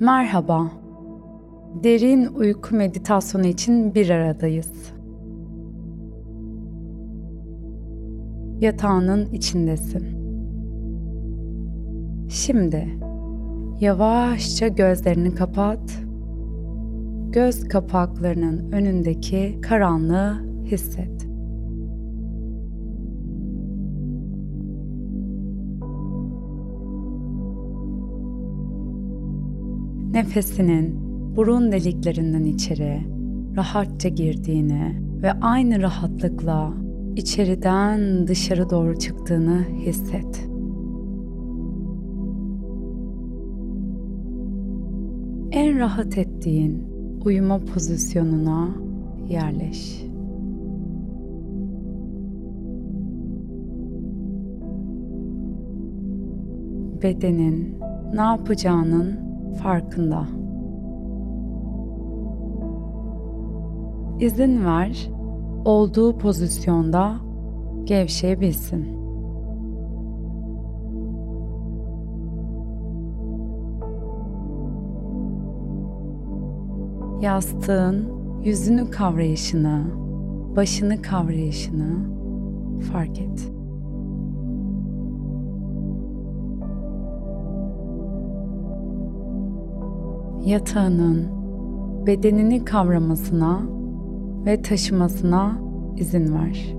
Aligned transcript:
Merhaba. 0.00 0.70
Derin 1.82 2.26
uyku 2.26 2.76
meditasyonu 2.76 3.46
için 3.46 3.94
bir 3.94 4.10
aradayız. 4.10 4.92
Yatağının 8.60 9.32
içindesin. 9.32 10.04
Şimdi 12.28 12.98
yavaşça 13.80 14.68
gözlerini 14.68 15.34
kapat. 15.34 16.02
Göz 17.30 17.68
kapaklarının 17.68 18.72
önündeki 18.72 19.58
karanlığı 19.62 20.34
hisset. 20.64 21.27
Nefesinin 30.18 30.96
burun 31.36 31.72
deliklerinden 31.72 32.44
içeri 32.44 33.00
rahatça 33.56 34.08
girdiğini 34.08 35.02
ve 35.22 35.32
aynı 35.32 35.82
rahatlıkla 35.82 36.72
içeriden 37.16 38.26
dışarı 38.26 38.70
doğru 38.70 38.98
çıktığını 38.98 39.64
hisset. 39.86 40.48
En 45.52 45.78
rahat 45.78 46.18
ettiğin 46.18 46.84
uyuma 47.24 47.58
pozisyonuna 47.58 48.68
yerleş. 49.28 50.02
Bedenin 57.02 57.78
ne 58.14 58.20
yapacağının 58.20 59.27
farkında. 59.62 60.26
İzin 64.20 64.64
ver, 64.64 65.10
olduğu 65.64 66.18
pozisyonda 66.18 67.14
gevşeyebilsin. 67.84 68.98
Yastığın 77.20 78.08
yüzünü 78.44 78.90
kavrayışını, 78.90 79.84
başını 80.56 81.02
kavrayışını 81.02 82.18
fark 82.92 83.20
et. 83.20 83.57
Yatağının 90.48 91.26
bedenini 92.06 92.64
kavramasına 92.64 93.60
ve 94.46 94.62
taşımasına 94.62 95.58
izin 95.96 96.34
ver. 96.34 96.76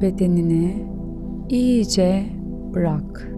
Bedenini 0.00 0.86
iyice 1.48 2.22
bırak. 2.74 3.32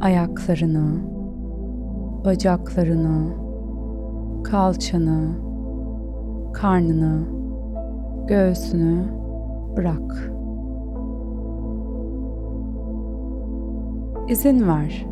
Ayaklarını, 0.00 1.00
bacaklarını, 2.24 3.28
kalçanı, 4.44 5.28
karnını, 6.52 7.22
göğsünü 8.28 9.21
bırak. 9.76 10.32
İzin 14.28 14.68
ver. 14.68 15.06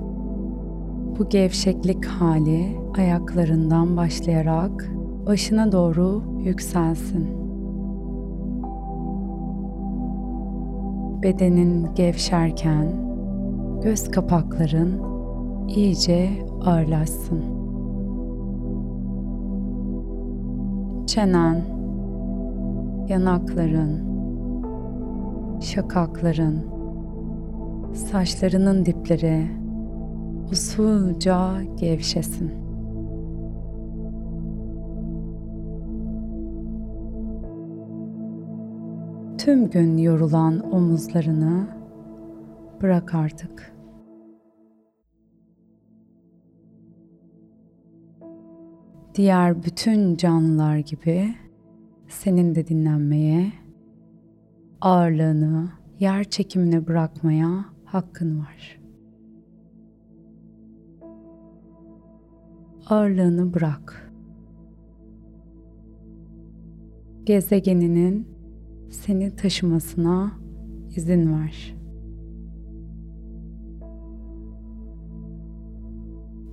Bu 1.19 1.29
gevşeklik 1.29 2.05
hali 2.05 2.77
ayaklarından 2.99 3.97
başlayarak 3.97 4.91
başına 5.27 5.73
doğru 5.73 6.23
yükselsin. 6.39 7.27
Bedenin 11.23 11.95
gevşerken 11.95 12.87
göz 13.83 14.11
kapakların 14.11 15.01
iyice 15.69 16.29
ağırlaşsın. 16.65 17.45
Çenen, 21.07 21.65
yanakların, 23.09 24.10
şakakların, 25.61 26.67
saçlarının 27.95 28.85
dipleri 28.87 29.47
usulca 30.51 31.63
gevşesin. 31.81 32.53
Tüm 39.39 39.71
gün 39.71 39.97
yorulan 39.97 40.75
omuzlarını 40.75 41.67
bırak 42.83 43.15
artık. 43.15 43.73
Diğer 49.15 49.63
bütün 49.63 50.17
canlılar 50.17 50.77
gibi 50.77 51.35
senin 52.09 52.55
de 52.55 52.67
dinlenmeye 52.67 53.53
ağırlığını 54.81 55.71
yer 56.01 56.25
çekimine 56.25 56.87
bırakmaya 56.87 57.65
hakkın 57.85 58.39
var. 58.39 58.81
Ağırlığını 62.87 63.55
bırak. 63.55 64.13
Gezegeninin 67.25 68.29
seni 68.91 69.37
taşımasına 69.37 70.33
izin 70.97 71.33
ver. 71.33 71.77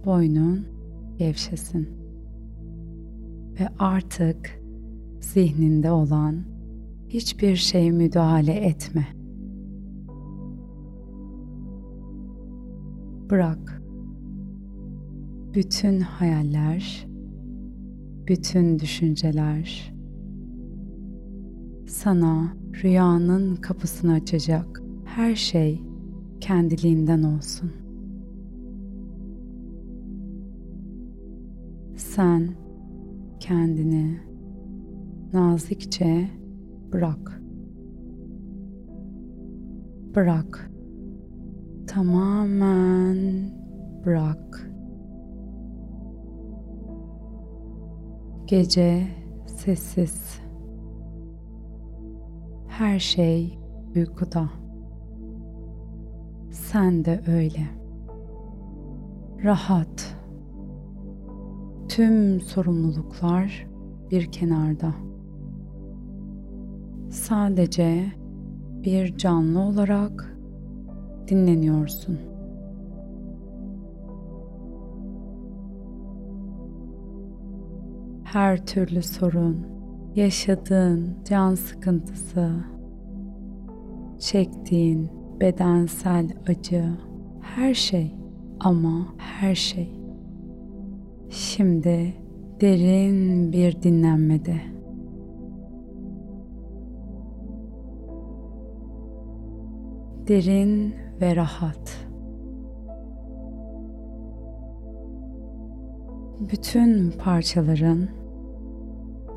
Boynun 0.05 0.65
gevşesin 1.17 1.89
ve 3.59 3.67
artık 3.79 4.61
zihninde 5.21 5.91
olan 5.91 6.56
hiçbir 7.09 7.55
şey 7.55 7.91
müdahale 7.91 8.53
etme. 8.53 9.07
Bırak. 13.29 13.81
Bütün 15.53 15.99
hayaller, 15.99 17.07
bütün 18.27 18.79
düşünceler 18.79 19.93
sana 21.87 22.53
rüyanın 22.83 23.55
kapısını 23.55 24.13
açacak 24.13 24.81
her 25.05 25.35
şey 25.35 25.81
kendiliğinden 26.41 27.23
olsun. 27.23 27.71
Sen 31.95 32.49
kendini 33.39 34.17
nazikçe 35.33 36.29
bırak. 36.93 37.41
Bırak. 40.15 40.71
Tamamen 41.87 43.17
bırak. 44.05 44.71
Gece 48.45 49.07
sessiz. 49.45 50.39
Her 52.67 52.99
şey 52.99 53.59
uykuda. 53.95 54.49
Sen 56.51 57.05
de 57.05 57.21
öyle. 57.27 57.67
Rahat. 59.43 60.17
Tüm 61.89 62.41
sorumluluklar 62.41 63.67
bir 64.11 64.31
kenarda 64.31 64.93
sadece 67.17 68.05
bir 68.83 69.17
canlı 69.17 69.59
olarak 69.59 70.37
dinleniyorsun. 71.27 72.19
Her 78.23 78.65
türlü 78.65 79.01
sorun, 79.01 79.65
yaşadığın 80.15 81.15
can 81.29 81.55
sıkıntısı, 81.55 82.49
çektiğin 84.19 85.09
bedensel 85.41 86.29
acı, 86.47 86.85
her 87.41 87.73
şey 87.73 88.15
ama 88.59 89.07
her 89.17 89.55
şey 89.55 90.01
şimdi 91.29 92.13
derin 92.61 93.53
bir 93.53 93.81
dinlenmede 93.81 94.76
Derin 100.27 100.95
ve 101.21 101.35
rahat. 101.35 102.07
Bütün 106.51 107.11
parçaların 107.11 108.07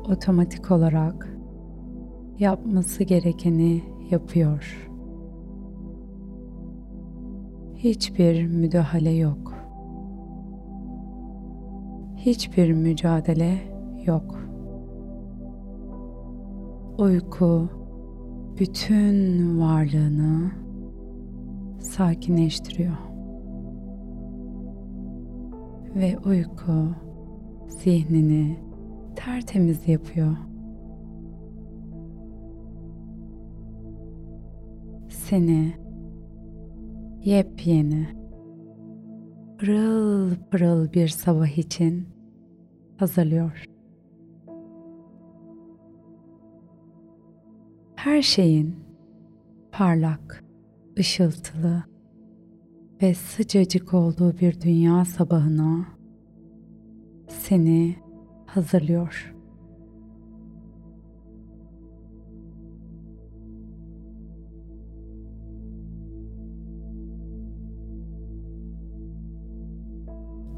otomatik 0.09 0.71
olarak 0.71 1.37
yapması 2.39 3.03
gerekeni 3.03 3.83
yapıyor. 4.09 4.89
Hiçbir 7.75 8.47
müdahale 8.47 9.11
yok. 9.11 9.53
Hiçbir 12.17 12.73
mücadele 12.73 13.57
yok. 14.05 14.39
Uyku 16.97 17.69
bütün 18.59 19.59
varlığını 19.61 20.60
sakinleştiriyor. 22.01 22.97
Ve 25.95 26.17
uyku 26.25 26.95
zihnini 27.67 28.59
tertemiz 29.15 29.87
yapıyor. 29.87 30.37
Seni 35.09 35.73
yepyeni, 37.23 38.07
pırıl 39.57 40.35
pırıl 40.51 40.93
bir 40.93 41.07
sabah 41.07 41.57
için 41.57 42.07
hazırlıyor. 42.97 43.63
Her 47.95 48.21
şeyin 48.21 48.75
parlak, 49.71 50.43
ışıltılı 50.99 51.90
ve 53.01 53.13
sıcacık 53.13 53.93
olduğu 53.93 54.37
bir 54.37 54.61
dünya 54.61 55.05
sabahına 55.05 55.85
seni 57.27 57.95
hazırlıyor. 58.45 59.35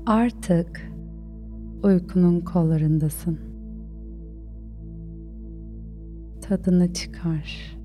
Artık 0.05 0.91
uykunun 1.83 2.39
kollarındasın. 2.39 3.39
Tadını 6.41 6.93
çıkar. 6.93 7.77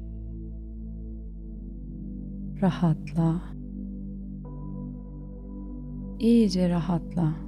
Rahatla. 2.62 3.57
İyice 6.20 6.68
rahatla. 6.68 7.47